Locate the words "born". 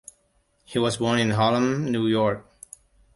0.97-1.19